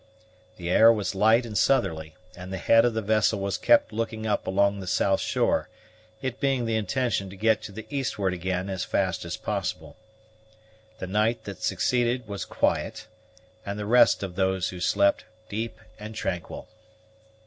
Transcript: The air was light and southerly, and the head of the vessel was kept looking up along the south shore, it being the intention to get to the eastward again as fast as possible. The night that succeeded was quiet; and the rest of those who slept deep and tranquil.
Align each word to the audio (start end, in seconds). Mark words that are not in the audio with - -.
The 0.57 0.71
air 0.71 0.91
was 0.91 1.13
light 1.13 1.45
and 1.45 1.55
southerly, 1.55 2.15
and 2.35 2.51
the 2.51 2.57
head 2.57 2.85
of 2.85 2.95
the 2.95 3.03
vessel 3.03 3.39
was 3.39 3.59
kept 3.59 3.93
looking 3.93 4.25
up 4.25 4.47
along 4.47 4.79
the 4.79 4.87
south 4.87 5.19
shore, 5.19 5.69
it 6.23 6.39
being 6.39 6.65
the 6.65 6.75
intention 6.75 7.29
to 7.29 7.35
get 7.35 7.61
to 7.61 7.71
the 7.71 7.85
eastward 7.91 8.33
again 8.33 8.67
as 8.67 8.83
fast 8.83 9.25
as 9.25 9.37
possible. 9.37 9.95
The 10.97 11.05
night 11.05 11.43
that 11.43 11.61
succeeded 11.61 12.27
was 12.27 12.45
quiet; 12.45 13.05
and 13.63 13.77
the 13.77 13.85
rest 13.85 14.23
of 14.23 14.33
those 14.35 14.69
who 14.69 14.79
slept 14.79 15.25
deep 15.49 15.79
and 15.99 16.15
tranquil. 16.15 16.67